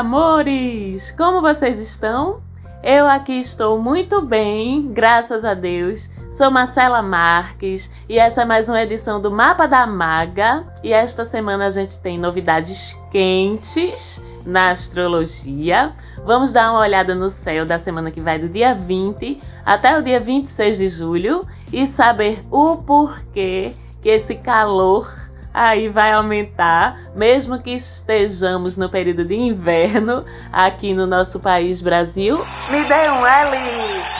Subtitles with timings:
[0.00, 1.10] Amores!
[1.10, 2.40] Como vocês estão?
[2.82, 6.08] Eu aqui estou muito bem, graças a Deus.
[6.32, 10.64] Sou Marcela Marques e essa é mais uma edição do Mapa da Maga.
[10.82, 15.90] E esta semana a gente tem novidades quentes na astrologia.
[16.24, 20.02] Vamos dar uma olhada no céu da semana que vai do dia 20 até o
[20.02, 25.12] dia 26 de julho e saber o porquê que esse calor
[25.52, 32.44] aí vai aumentar, mesmo que estejamos no período de inverno aqui no nosso país Brasil.
[32.70, 33.50] Me dê um L,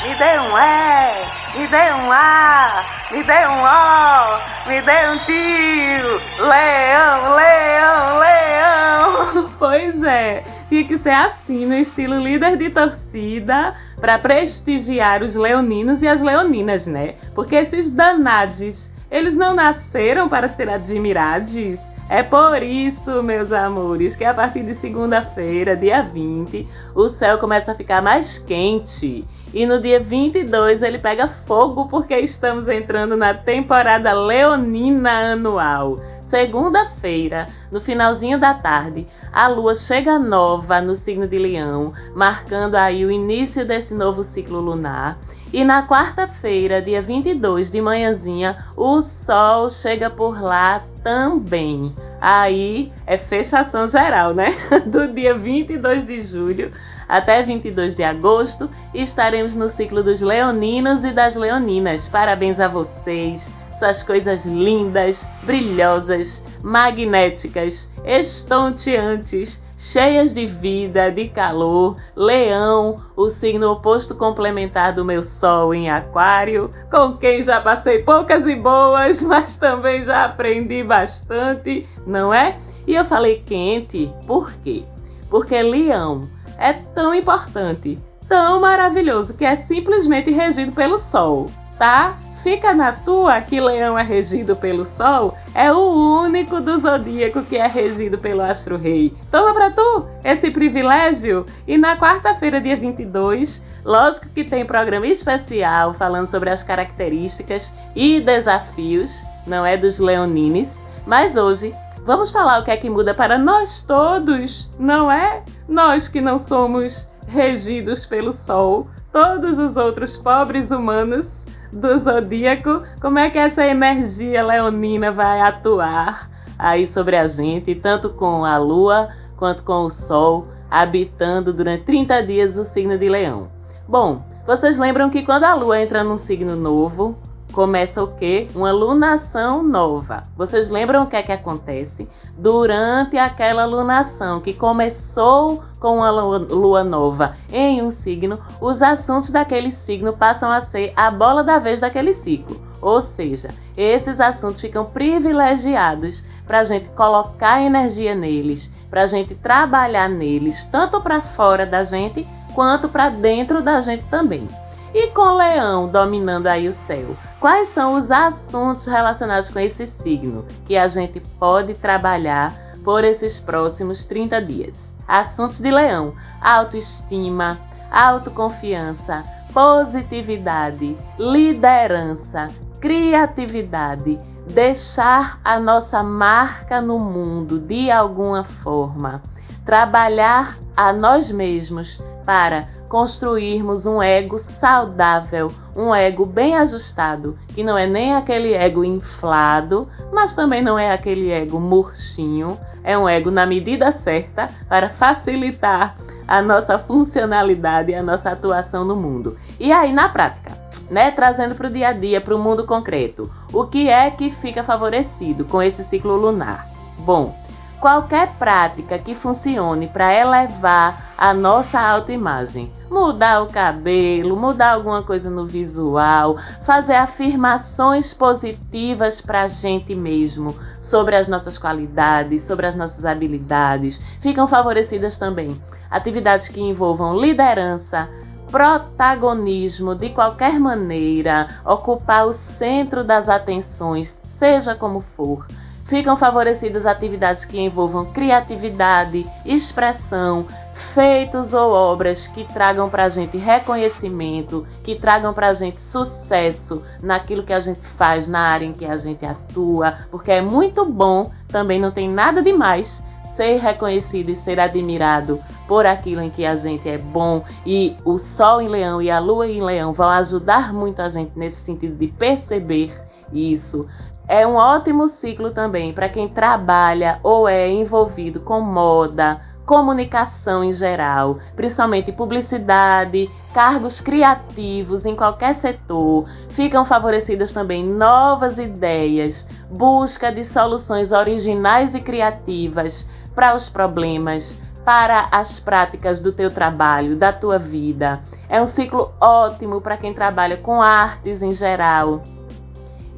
[0.03, 5.19] me dê um E, me dê um A, me dê um O, me dê um
[5.25, 6.21] tio.
[6.39, 9.51] Leão, leão, leão.
[9.59, 16.03] Pois é, tinha que ser assim, no estilo líder de torcida, para prestigiar os leoninos
[16.03, 17.17] e as leoninas, né?
[17.35, 21.91] Porque esses danados eles não nasceram para ser admirados.
[22.09, 27.73] É por isso, meus amores, que a partir de segunda-feira, dia 20, o céu começa
[27.73, 29.25] a ficar mais quente.
[29.53, 35.97] E no dia 22 ele pega fogo porque estamos entrando na temporada leonina anual.
[36.31, 43.05] Segunda-feira, no finalzinho da tarde, a lua chega nova no signo de Leão, marcando aí
[43.05, 45.19] o início desse novo ciclo lunar.
[45.53, 51.93] E na quarta-feira, dia 22 de manhãzinha, o sol chega por lá também.
[52.21, 54.55] Aí é fechação geral, né?
[54.87, 56.71] Do dia 22 de julho
[57.09, 62.07] até 22 de agosto, estaremos no ciclo dos leoninos e das leoninas.
[62.07, 63.53] Parabéns a vocês!
[63.81, 71.97] Suas coisas lindas, brilhosas, magnéticas, estonteantes, cheias de vida, de calor.
[72.15, 78.47] Leão, o signo oposto complementar do meu Sol em Aquário, com quem já passei poucas
[78.47, 82.57] e boas, mas também já aprendi bastante, não é?
[82.87, 84.83] E eu falei quente, por quê?
[85.31, 86.21] Porque Leão
[86.59, 87.97] é tão importante,
[88.29, 91.47] tão maravilhoso, que é simplesmente regido pelo Sol,
[91.79, 92.19] tá?
[92.43, 97.57] Fica na tua que Leão é regido pelo Sol, é o único do zodíaco que
[97.57, 99.15] é regido pelo Astro Rei.
[99.31, 101.45] Toma pra tu esse privilégio.
[101.69, 108.21] E na quarta-feira, dia 22, lógico que tem programa especial falando sobre as características e
[108.21, 111.75] desafios, não é dos leonines, mas hoje
[112.07, 115.43] vamos falar o que é que muda para nós todos, não é?
[115.69, 123.19] Nós que não somos regidos pelo Sol, todos os outros pobres humanos do zodíaco, como
[123.19, 129.09] é que essa energia leonina vai atuar aí sobre a gente, tanto com a lua
[129.37, 133.49] quanto com o sol, habitando durante 30 dias o signo de Leão.
[133.89, 137.17] Bom, vocês lembram que quando a lua entra num signo novo,
[137.51, 138.47] começa o quê?
[138.55, 140.23] Uma lunação nova.
[140.37, 142.09] Vocês lembram o que é que acontece?
[142.37, 149.71] Durante aquela lunação que começou com uma lua nova em um signo, os assuntos daquele
[149.71, 152.61] signo passam a ser a bola da vez daquele ciclo.
[152.81, 159.35] Ou seja, esses assuntos ficam privilegiados para a gente colocar energia neles, para a gente
[159.35, 164.49] trabalhar neles, tanto para fora da gente quanto para dentro da gente também.
[164.93, 170.45] E com Leão dominando aí o céu, quais são os assuntos relacionados com esse signo
[170.67, 172.53] que a gente pode trabalhar
[172.85, 174.97] por esses próximos 30 dias?
[175.07, 177.57] Assuntos de Leão: autoestima,
[177.89, 179.23] autoconfiança,
[179.55, 182.49] positividade, liderança,
[182.81, 184.19] criatividade,
[184.53, 189.23] deixar a nossa marca no mundo de alguma forma,
[189.65, 197.77] trabalhar a nós mesmos para construirmos um ego saudável, um ego bem ajustado, que não
[197.77, 203.33] é nem aquele ego inflado, mas também não é aquele ego murchinho, é um ego
[203.33, 205.97] na medida certa para facilitar
[206.29, 209.37] a nossa funcionalidade e a nossa atuação no mundo.
[209.59, 210.53] E aí, na prática,
[210.89, 214.31] né, trazendo para o dia a dia, para o mundo concreto, o que é que
[214.31, 216.69] fica favorecido com esse ciclo lunar?
[217.01, 217.35] Bom,
[217.81, 222.71] qualquer prática que funcione para elevar a nossa autoimagem.
[222.91, 230.55] Mudar o cabelo, mudar alguma coisa no visual, fazer afirmações positivas para a gente mesmo
[230.81, 234.03] sobre as nossas qualidades, sobre as nossas habilidades.
[234.21, 235.59] Ficam favorecidas também
[235.91, 238.09] atividades que envolvam liderança,
[238.51, 245.47] protagonismo de qualquer maneira, ocupar o centro das atenções, seja como for
[245.91, 253.37] ficam favorecidas atividades que envolvam criatividade, expressão, feitos ou obras que tragam para a gente
[253.37, 258.73] reconhecimento, que tragam para a gente sucesso naquilo que a gente faz, na área em
[258.73, 264.29] que a gente atua, porque é muito bom, também não tem nada demais ser reconhecido
[264.29, 268.69] e ser admirado por aquilo em que a gente é bom e o Sol em
[268.69, 272.93] Leão e a Lua em Leão vão ajudar muito a gente nesse sentido de perceber
[273.33, 273.87] isso.
[274.33, 280.73] É um ótimo ciclo também para quem trabalha ou é envolvido com moda, comunicação em
[280.73, 286.29] geral, principalmente publicidade, cargos criativos em qualquer setor.
[286.49, 295.27] Ficam favorecidas também novas ideias, busca de soluções originais e criativas para os problemas, para
[295.33, 298.21] as práticas do teu trabalho, da tua vida.
[298.49, 302.23] É um ciclo ótimo para quem trabalha com artes em geral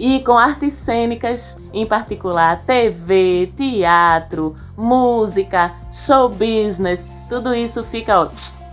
[0.03, 8.29] e com artes cênicas, em particular TV, teatro, música, show business, tudo isso fica ó,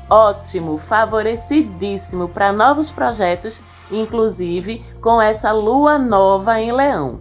[0.09, 3.61] ótimo, favorecidíssimo para novos projetos,
[3.91, 7.19] inclusive com essa lua nova em Leão.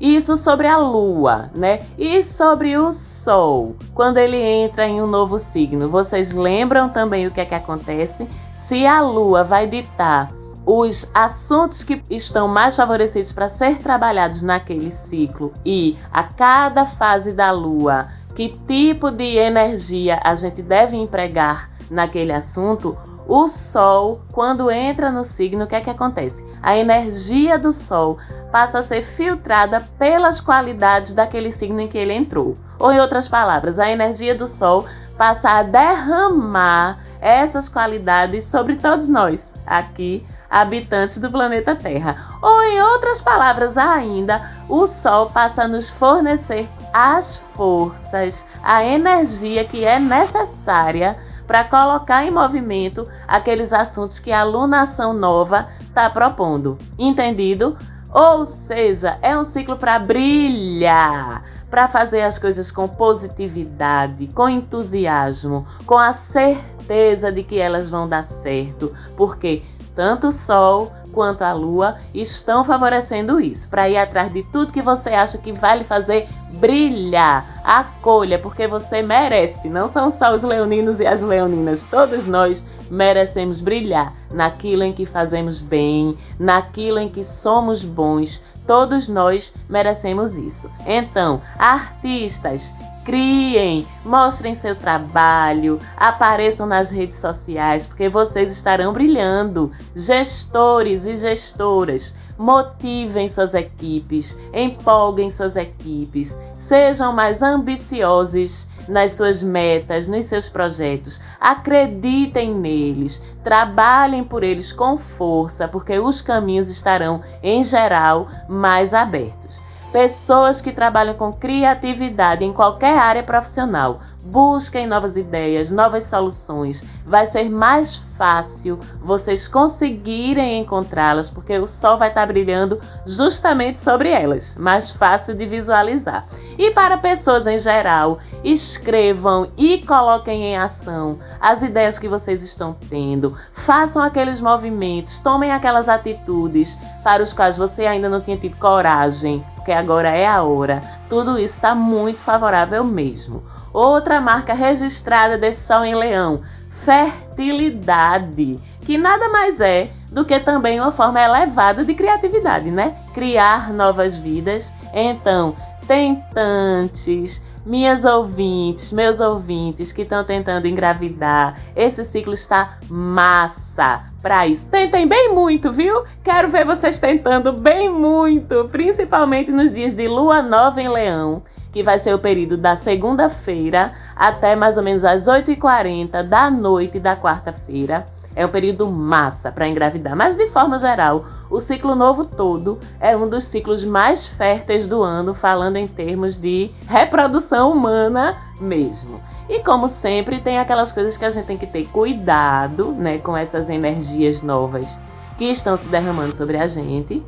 [0.00, 1.80] Isso sobre a lua, né?
[1.98, 5.88] E sobre o sol, quando ele entra em um novo signo.
[5.88, 8.28] Vocês lembram também o que é que acontece?
[8.52, 10.28] Se a lua vai ditar
[10.64, 17.32] os assuntos que estão mais favorecidos para ser trabalhados naquele ciclo e a cada fase
[17.32, 18.04] da lua,
[18.34, 22.96] que tipo de energia a gente deve empregar naquele assunto,
[23.26, 26.44] o Sol, quando entra no signo, o que é que acontece?
[26.62, 28.18] A energia do Sol
[28.50, 32.54] passa a ser filtrada pelas qualidades daquele signo em que ele entrou.
[32.78, 34.84] Ou, em outras palavras, a energia do Sol
[35.16, 42.38] passa a derramar essas qualidades sobre todos nós aqui habitantes do planeta Terra.
[42.42, 49.64] Ou, em outras palavras ainda, o Sol passa a nos fornecer as forças, a energia
[49.64, 51.16] que é necessária
[51.46, 56.76] para colocar em movimento aqueles assuntos que a alunação nova está propondo.
[56.98, 57.76] Entendido?
[58.12, 65.66] Ou seja, é um ciclo para brilhar, para fazer as coisas com positividade, com entusiasmo,
[65.86, 69.62] com a certeza de que elas vão dar certo, porque
[70.00, 74.80] tanto o Sol quanto a Lua estão favorecendo isso, para ir atrás de tudo que
[74.80, 77.60] você acha que vai lhe fazer brilhar.
[77.62, 79.68] Acolha, porque você merece.
[79.68, 85.04] Não são só os leoninos e as leoninas, todos nós merecemos brilhar naquilo em que
[85.04, 88.42] fazemos bem, naquilo em que somos bons.
[88.66, 90.72] Todos nós merecemos isso.
[90.86, 99.72] Então, artistas, Criem, mostrem seu trabalho, apareçam nas redes sociais, porque vocês estarão brilhando.
[99.96, 110.06] Gestores e gestoras, motivem suas equipes, empolguem suas equipes, sejam mais ambiciosos nas suas metas,
[110.06, 117.62] nos seus projetos, acreditem neles, trabalhem por eles com força, porque os caminhos estarão, em
[117.62, 119.69] geral, mais abertos.
[119.92, 126.84] Pessoas que trabalham com criatividade em qualquer área profissional, busquem novas ideias, novas soluções.
[127.04, 134.10] Vai ser mais fácil vocês conseguirem encontrá-las, porque o sol vai estar brilhando justamente sobre
[134.10, 136.24] elas, mais fácil de visualizar.
[136.56, 142.76] E para pessoas em geral, escrevam e coloquem em ação as ideias que vocês estão
[142.88, 148.56] tendo, façam aqueles movimentos, tomem aquelas atitudes para os quais você ainda não tinha tido
[148.56, 150.80] coragem porque agora é a hora.
[151.08, 153.44] Tudo isso está muito favorável mesmo.
[153.72, 156.40] Outra marca registrada desse Sol em Leão,
[156.84, 162.96] fertilidade, que nada mais é do que também uma forma elevada de criatividade, né?
[163.14, 164.74] Criar novas vidas.
[164.92, 165.54] Então,
[165.86, 174.70] tentantes, minhas ouvintes, meus ouvintes que estão tentando engravidar, esse ciclo está massa para isso.
[174.70, 176.04] Tentem bem muito, viu?
[176.22, 181.82] Quero ver vocês tentando bem muito, principalmente nos dias de lua nova em Leão, que
[181.82, 187.16] vai ser o período da segunda-feira até mais ou menos às 8h40 da noite da
[187.16, 188.04] quarta-feira.
[188.34, 193.16] É um período massa para engravidar, mas de forma geral, o ciclo novo todo é
[193.16, 199.20] um dos ciclos mais férteis do ano, falando em termos de reprodução humana mesmo.
[199.48, 203.36] E como sempre, tem aquelas coisas que a gente tem que ter cuidado, né, com
[203.36, 204.98] essas energias novas
[205.36, 207.20] que estão se derramando sobre a gente,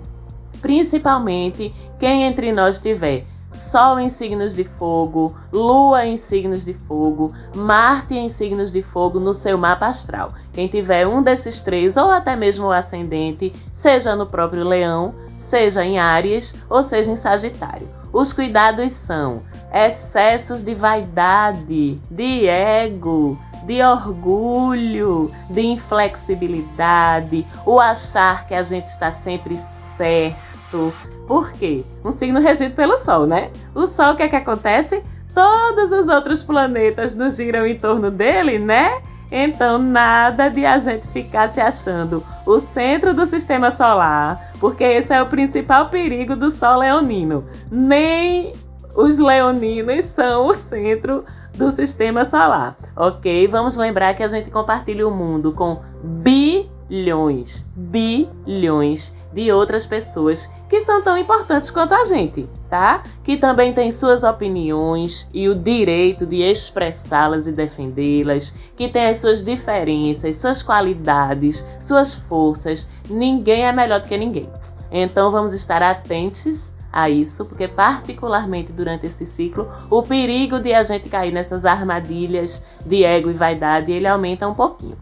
[0.60, 7.30] principalmente quem entre nós tiver Sol em signos de fogo, Lua em signos de fogo,
[7.54, 10.30] Marte em signos de fogo no seu mapa astral.
[10.52, 15.84] Quem tiver um desses três, ou até mesmo o ascendente, seja no próprio Leão, seja
[15.84, 17.88] em Áries ou seja em Sagitário.
[18.12, 19.42] Os cuidados são
[19.72, 29.10] excessos de vaidade, de ego, de orgulho, de inflexibilidade, o achar que a gente está
[29.10, 30.92] sempre certo
[31.26, 31.82] por quê?
[32.04, 33.50] Um signo regido pelo Sol, né?
[33.74, 35.02] O Sol, o que é que acontece?
[35.34, 39.00] todos os outros planetas nos giram em torno dele, né?
[39.34, 45.14] Então, nada de a gente ficar se achando o centro do sistema solar, porque esse
[45.14, 47.42] é o principal perigo do Sol leonino.
[47.70, 48.52] Nem
[48.94, 51.24] os leoninos são o centro
[51.56, 53.48] do sistema solar, ok?
[53.48, 60.80] Vamos lembrar que a gente compartilha o mundo com bilhões, bilhões de outras pessoas que
[60.80, 63.02] são tão importantes quanto a gente, tá?
[63.22, 69.20] Que também têm suas opiniões e o direito de expressá-las e defendê-las, que têm as
[69.20, 72.88] suas diferenças, suas qualidades, suas forças.
[73.10, 74.48] Ninguém é melhor do que ninguém.
[74.90, 80.82] Então vamos estar atentos a isso, porque particularmente durante esse ciclo, o perigo de a
[80.82, 84.96] gente cair nessas armadilhas de ego e vaidade, ele aumenta um pouquinho.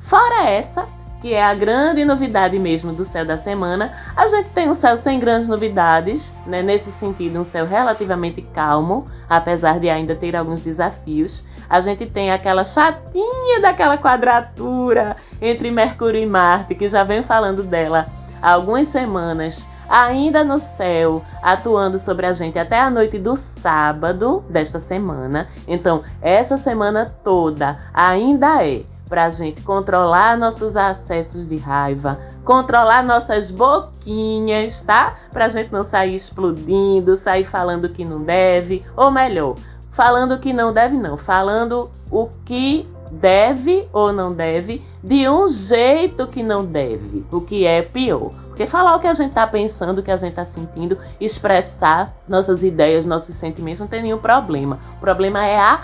[0.00, 0.86] Fora essa,
[1.24, 4.94] que é a grande novidade mesmo do céu da semana, a gente tem um céu
[4.94, 6.62] sem grandes novidades, né?
[6.62, 11.42] nesse sentido, um céu relativamente calmo, apesar de ainda ter alguns desafios.
[11.66, 17.62] A gente tem aquela chatinha daquela quadratura entre Mercúrio e Marte, que já vem falando
[17.62, 18.04] dela
[18.42, 24.44] há algumas semanas, ainda no céu, atuando sobre a gente até a noite do sábado
[24.50, 25.48] desta semana.
[25.66, 33.02] Então, essa semana toda ainda é para a gente controlar nossos acessos de raiva, controlar
[33.04, 35.16] nossas boquinhas, tá?
[35.32, 39.54] Para a gente não sair explodindo, sair falando que não deve, ou melhor,
[39.90, 46.26] falando que não deve, não, falando o que deve ou não deve de um jeito
[46.26, 48.30] que não deve, o que é pior.
[48.48, 52.12] Porque falar o que a gente está pensando, o que a gente está sentindo, expressar
[52.28, 54.78] nossas ideias, nossos sentimentos, não tem nenhum problema.
[54.96, 55.80] O problema é a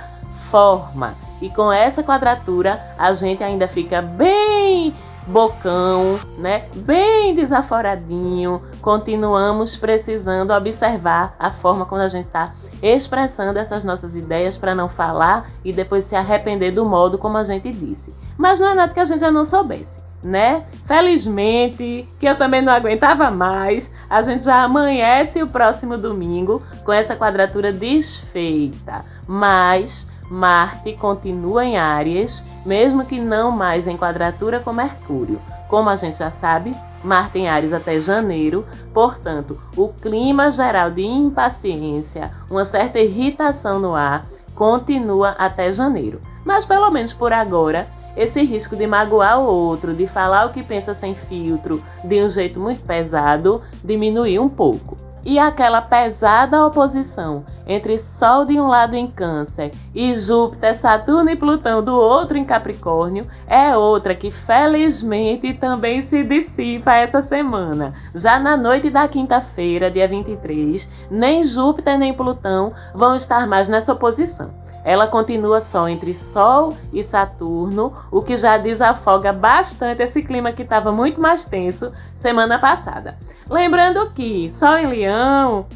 [0.51, 1.15] forma.
[1.41, 4.95] E com essa quadratura, a gente ainda fica bem
[5.27, 6.65] bocão, né?
[6.77, 8.63] Bem desaforadinho.
[8.83, 14.89] Continuamos precisando observar a forma como a gente está expressando essas nossas ideias para não
[14.89, 18.15] falar e depois se arrepender do modo como a gente disse.
[18.37, 20.09] Mas não é nada que a gente já não soubesse.
[20.23, 20.65] Né?
[20.85, 26.93] Felizmente, que eu também não aguentava mais, a gente já amanhece o próximo domingo com
[26.93, 29.03] essa quadratura desfeita.
[29.27, 35.43] Mas Marte continua em Áries, mesmo que não mais em quadratura com Mercúrio.
[35.67, 36.73] Como a gente já sabe,
[37.03, 43.93] Marte em Áries até janeiro, portanto, o clima geral de impaciência, uma certa irritação no
[43.93, 44.23] ar,
[44.55, 46.21] continua até janeiro.
[46.45, 50.63] Mas pelo menos por agora, esse risco de magoar o outro, de falar o que
[50.63, 57.45] pensa sem filtro, de um jeito muito pesado, diminuiu um pouco e aquela pesada oposição
[57.67, 62.45] entre Sol de um lado em Câncer e Júpiter, Saturno e Plutão do outro em
[62.45, 67.95] Capricórnio é outra que felizmente também se dissipa essa semana.
[68.15, 73.93] Já na noite da quinta-feira, dia 23, nem Júpiter nem Plutão vão estar mais nessa
[73.93, 74.51] oposição.
[74.83, 80.63] Ela continua só entre Sol e Saturno, o que já desafoga bastante esse clima que
[80.63, 83.17] estava muito mais tenso semana passada.
[83.49, 85.10] Lembrando que Sol em Leão,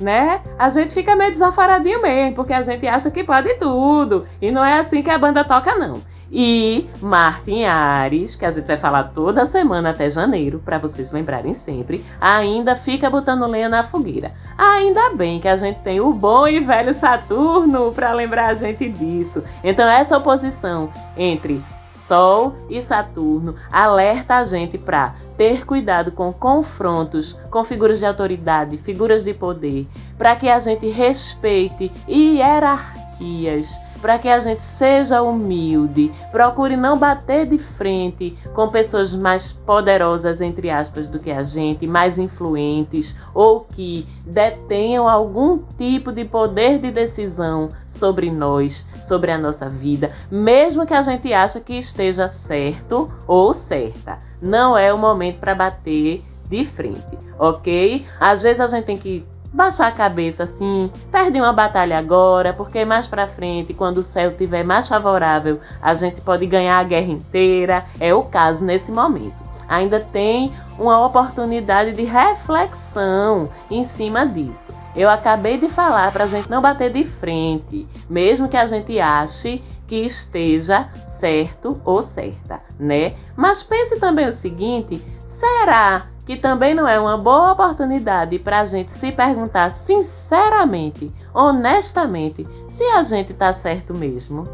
[0.00, 0.40] né?
[0.58, 4.26] A gente fica meio desafaradinho mesmo, porque a gente acha que pode tudo.
[4.40, 6.00] E não é assim que a banda toca, não.
[6.36, 11.54] E Martin Ares, que a gente vai falar toda semana até janeiro, para vocês lembrarem
[11.54, 14.32] sempre, ainda fica botando lenha na fogueira.
[14.58, 18.88] Ainda bem que a gente tem o bom e velho Saturno para lembrar a gente
[18.88, 19.44] disso.
[19.62, 21.62] Então, essa oposição entre
[22.06, 28.76] Sol e Saturno alerta a gente para ter cuidado com confrontos com figuras de autoridade,
[28.76, 29.86] figuras de poder,
[30.18, 37.46] para que a gente respeite hierarquias para que a gente seja humilde, procure não bater
[37.46, 43.60] de frente com pessoas mais poderosas, entre aspas, do que a gente, mais influentes ou
[43.60, 50.84] que detenham algum tipo de poder de decisão sobre nós, sobre a nossa vida, mesmo
[50.84, 54.18] que a gente ache que esteja certo ou certa.
[54.42, 58.04] Não é o momento para bater de frente, ok?
[58.20, 62.84] Às vezes a gente tem que baixar a cabeça assim, perde uma batalha agora, porque
[62.84, 67.12] mais para frente, quando o céu estiver mais favorável, a gente pode ganhar a guerra
[67.12, 67.84] inteira.
[68.00, 69.44] É o caso nesse momento.
[69.68, 74.74] Ainda tem uma oportunidade de reflexão em cima disso.
[74.94, 79.00] Eu acabei de falar para a gente não bater de frente, mesmo que a gente
[79.00, 83.14] ache que esteja certo ou certa, né?
[83.36, 88.64] Mas pense também o seguinte: será que também não é uma boa oportunidade para a
[88.64, 94.44] gente se perguntar sinceramente, honestamente, se a gente está certo mesmo.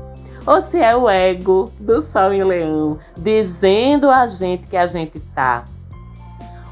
[0.47, 5.21] Ou se é o ego do Sol em Leão dizendo a gente que a gente
[5.35, 5.65] tá.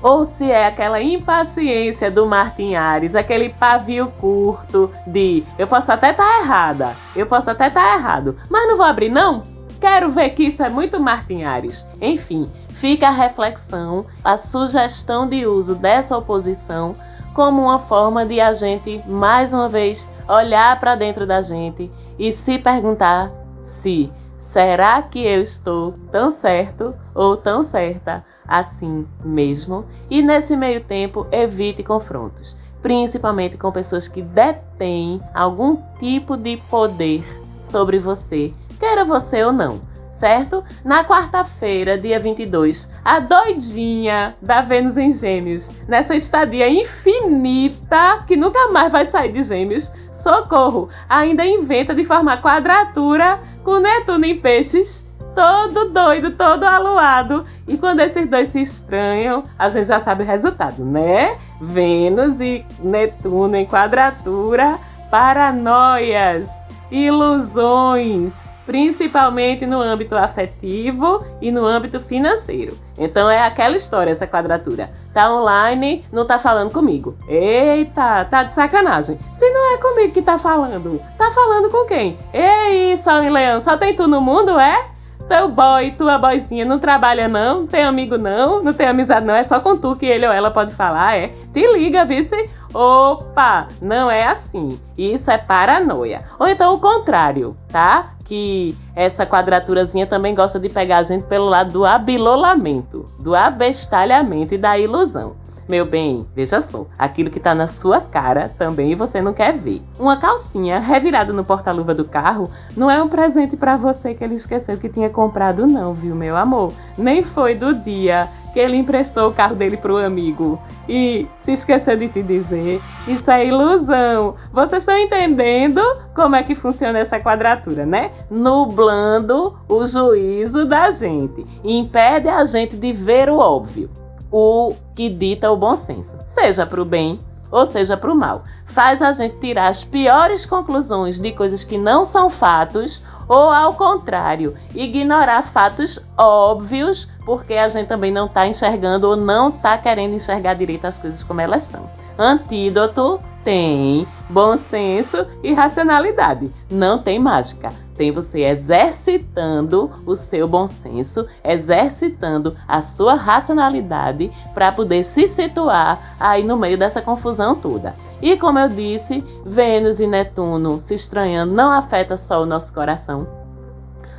[0.02, 6.10] ou se é aquela impaciência do Martin Ares, aquele pavio curto de eu posso até
[6.10, 9.42] estar tá errada, eu posso até estar tá errado, mas não vou abrir não?
[9.80, 11.86] Quero ver que isso é muito Martin Ares.
[12.00, 16.94] Enfim, fica a reflexão, a sugestão de uso dessa oposição
[17.34, 22.32] como uma forma de a gente mais uma vez olhar para dentro da gente e
[22.32, 29.84] se perguntar se será que eu estou tão certo ou tão certa assim mesmo?
[30.08, 37.24] E nesse meio tempo, evite confrontos, principalmente com pessoas que detêm algum tipo de poder
[37.60, 39.80] sobre você, queira você ou não
[40.18, 40.64] certo?
[40.84, 48.68] Na quarta-feira, dia 22, a doidinha da Vênus em Gêmeos, nessa estadia infinita que nunca
[48.72, 55.06] mais vai sair de Gêmeos, socorro, ainda inventa de formar quadratura com Netuno em Peixes.
[55.34, 57.44] Todo doido, todo aluado.
[57.68, 61.38] E quando esses dois se estranham, a gente já sabe o resultado, né?
[61.60, 64.80] Vênus e Netuno em quadratura,
[65.12, 72.76] paranoias, ilusões, principalmente no âmbito afetivo e no âmbito financeiro.
[72.98, 74.90] Então é aquela história, essa quadratura.
[75.14, 77.16] Tá online, não tá falando comigo.
[77.26, 79.18] Eita, tá de sacanagem.
[79.32, 82.18] Se não é comigo que tá falando, tá falando com quem?
[82.30, 84.90] Ei, Sol e Leão, só tem tu no mundo, é?
[85.26, 89.34] Teu boy, tua boizinha não trabalha não, não tem amigo não, não tem amizade não,
[89.34, 91.28] é só com tu que ele ou ela pode falar, é.
[91.54, 92.50] Te liga, vice.
[92.74, 94.78] Opa, não é assim.
[94.96, 96.20] Isso é paranoia.
[96.38, 98.14] Ou então o contrário, tá?
[98.28, 104.54] Que essa quadraturazinha também gosta de pegar a gente pelo lado do abilolamento, do abestalhamento
[104.54, 105.34] e da ilusão.
[105.66, 109.82] Meu bem, veja só, aquilo que tá na sua cara também você não quer ver.
[109.98, 114.34] Uma calcinha revirada no porta-luva do carro não é um presente para você que ele
[114.34, 116.72] esqueceu que tinha comprado não, viu, meu amor?
[116.96, 121.52] Nem foi do dia que ele emprestou o carro dele para o amigo e se
[121.52, 122.82] esqueceu de te dizer.
[123.06, 124.34] Isso é ilusão.
[124.52, 125.80] Vocês estão entendendo
[126.12, 128.10] como é que funciona essa quadratura, né?
[128.28, 131.44] Nublando o juízo da gente.
[131.62, 133.88] Impede a gente de ver o óbvio,
[134.28, 137.16] o que dita o bom senso, seja para o bem
[137.50, 138.42] ou seja para o mal.
[138.66, 143.74] Faz a gente tirar as piores conclusões de coisas que não são fatos ou, ao
[143.74, 150.14] contrário, ignorar fatos óbvios porque a gente também não está enxergando ou não está querendo
[150.14, 151.90] enxergar direito as coisas como elas são.
[152.18, 156.52] Antídoto tem bom senso e racionalidade.
[156.70, 157.72] Não tem mágica.
[157.94, 166.16] Tem você exercitando o seu bom senso, exercitando a sua racionalidade para poder se situar
[166.20, 167.94] aí no meio dessa confusão toda.
[168.20, 173.26] E como eu disse, Vênus e Netuno se estranhando não afeta só o nosso coração,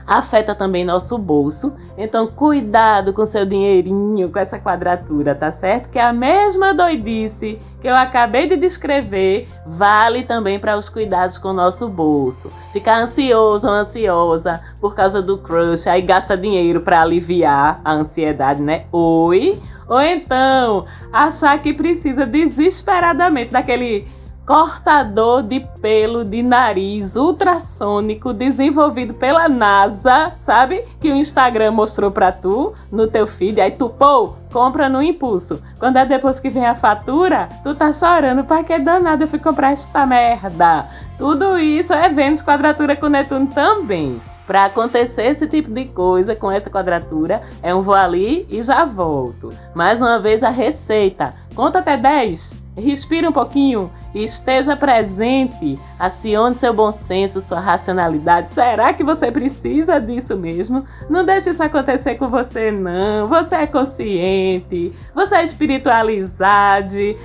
[0.10, 1.76] afeta também nosso bolso.
[1.96, 5.90] Então, cuidado com seu dinheirinho, com essa quadratura, tá certo?
[5.90, 11.38] Que é a mesma doidice que eu acabei de descrever vale também para os cuidados
[11.38, 12.52] com o nosso bolso.
[12.74, 18.64] Ficar ansioso ou ansiosa por causa do crush, aí gasta dinheiro para aliviar a ansiedade,
[18.64, 18.86] né?
[18.92, 19.62] Oi.
[19.88, 24.08] Ou então, achar que precisa desesperadamente daquele
[24.50, 30.84] cortador de pelo de nariz ultrassônico desenvolvido pela NASA, sabe?
[31.00, 35.62] Que o Instagram mostrou pra tu no teu feed, aí tu, pô, compra no impulso.
[35.78, 39.38] Quando é depois que vem a fatura, tu tá chorando, pra que danado eu fui
[39.38, 40.88] comprar esta merda?
[41.16, 44.20] Tudo isso é Vênus quadratura com Netuno também.
[44.48, 48.84] Para acontecer esse tipo de coisa com essa quadratura, é um vou ali e já
[48.84, 49.54] volto.
[49.76, 51.36] Mais uma vez a receita.
[51.54, 58.50] Conta até 10, respira um pouquinho esteja presente, acione seu bom senso, sua racionalidade.
[58.50, 60.86] Será que você precisa disso mesmo?
[61.10, 63.28] Não deixe isso acontecer com você, não.
[63.28, 66.80] Você é consciente, você é espiritualizado,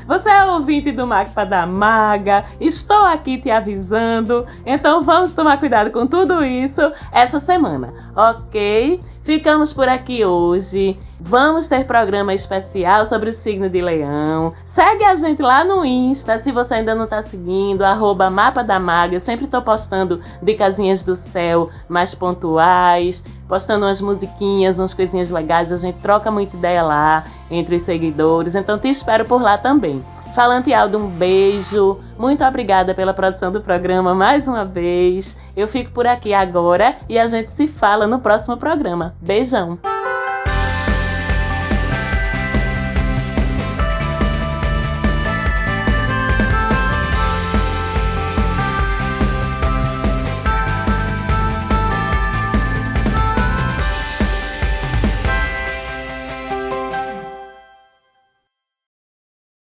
[0.07, 2.45] você é ouvinte do Magpa da Maga.
[2.61, 4.47] Estou aqui te avisando.
[4.67, 6.81] Então vamos tomar cuidado com tudo isso
[7.13, 9.01] essa semana, ok?
[9.25, 10.99] Ficamos por aqui hoje.
[11.19, 14.53] Vamos ter programa especial sobre o signo de Leão.
[14.67, 18.81] Segue a gente lá no Insta, se você ainda não está seguindo, arroba Mapa da
[18.81, 19.15] Maga.
[19.15, 25.71] Eu sempre estou postando dicasinhas do céu mais pontuais, postando umas musiquinhas, umas coisinhas legais.
[25.71, 28.55] A gente troca muita ideia lá entre os seguidores.
[28.57, 30.01] Então te espero por lá também.
[30.35, 32.01] Falante Aldo, um beijo.
[32.19, 35.39] Muito obrigada pela produção do programa mais uma vez.
[35.57, 39.15] Eu fico por aqui agora e a gente se fala no próximo programa.
[39.21, 39.79] Beijão!